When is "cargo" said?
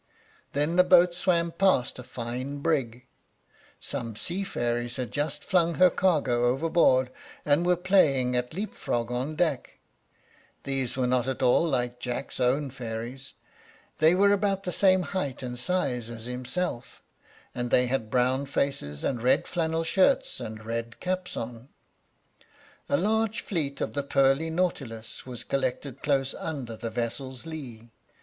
5.91-6.45